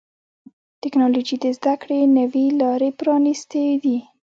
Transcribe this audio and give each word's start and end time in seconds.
ټکنالوجي 0.81 1.35
د 1.43 1.45
زدهکړې 1.57 1.99
نوي 2.17 2.45
لارې 2.61 2.89
پرانستې 2.99 3.63
دي. 3.83 3.97